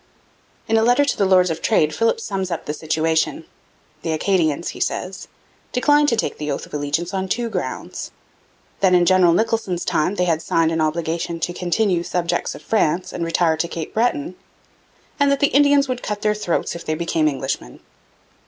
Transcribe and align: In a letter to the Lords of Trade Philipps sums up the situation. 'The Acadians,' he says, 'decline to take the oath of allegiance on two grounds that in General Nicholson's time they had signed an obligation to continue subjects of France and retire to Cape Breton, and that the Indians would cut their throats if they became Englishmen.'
In 0.67 0.77
a 0.77 0.81
letter 0.83 1.05
to 1.05 1.15
the 1.15 1.27
Lords 1.27 1.51
of 1.51 1.61
Trade 1.61 1.93
Philipps 1.93 2.23
sums 2.23 2.49
up 2.49 2.65
the 2.65 2.73
situation. 2.73 3.45
'The 4.01 4.13
Acadians,' 4.13 4.69
he 4.69 4.79
says, 4.79 5.27
'decline 5.73 6.07
to 6.07 6.15
take 6.15 6.39
the 6.39 6.49
oath 6.49 6.65
of 6.65 6.73
allegiance 6.73 7.13
on 7.13 7.27
two 7.29 7.51
grounds 7.51 8.09
that 8.79 8.95
in 8.95 9.05
General 9.05 9.31
Nicholson's 9.31 9.85
time 9.85 10.15
they 10.15 10.23
had 10.25 10.41
signed 10.41 10.71
an 10.71 10.81
obligation 10.81 11.39
to 11.41 11.53
continue 11.53 12.01
subjects 12.01 12.55
of 12.55 12.63
France 12.63 13.13
and 13.13 13.23
retire 13.23 13.57
to 13.57 13.67
Cape 13.67 13.93
Breton, 13.93 14.33
and 15.19 15.31
that 15.31 15.39
the 15.39 15.53
Indians 15.53 15.87
would 15.87 16.01
cut 16.01 16.23
their 16.23 16.33
throats 16.33 16.75
if 16.75 16.83
they 16.83 16.95
became 16.95 17.27
Englishmen.' 17.27 17.79